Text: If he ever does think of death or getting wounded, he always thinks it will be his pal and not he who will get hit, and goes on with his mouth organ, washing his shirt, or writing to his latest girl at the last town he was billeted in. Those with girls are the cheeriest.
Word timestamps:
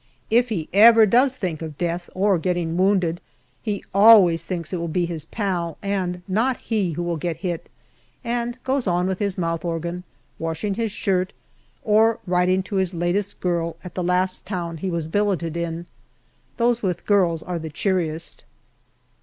If 0.31 0.49
he 0.49 0.67
ever 0.73 1.05
does 1.05 1.35
think 1.35 1.61
of 1.61 1.77
death 1.77 2.09
or 2.15 2.39
getting 2.39 2.75
wounded, 2.75 3.21
he 3.61 3.83
always 3.93 4.43
thinks 4.43 4.73
it 4.73 4.77
will 4.77 4.87
be 4.87 5.05
his 5.05 5.25
pal 5.25 5.77
and 5.83 6.23
not 6.27 6.57
he 6.57 6.93
who 6.93 7.03
will 7.03 7.17
get 7.17 7.37
hit, 7.45 7.69
and 8.23 8.57
goes 8.63 8.87
on 8.87 9.05
with 9.05 9.19
his 9.19 9.37
mouth 9.37 9.63
organ, 9.63 10.03
washing 10.39 10.73
his 10.73 10.91
shirt, 10.91 11.33
or 11.83 12.17
writing 12.25 12.63
to 12.63 12.77
his 12.77 12.95
latest 12.95 13.39
girl 13.41 13.77
at 13.83 13.93
the 13.93 14.01
last 14.03 14.43
town 14.43 14.77
he 14.77 14.89
was 14.89 15.07
billeted 15.07 15.55
in. 15.55 15.85
Those 16.57 16.81
with 16.81 17.05
girls 17.05 17.43
are 17.43 17.59
the 17.59 17.69
cheeriest. 17.69 18.43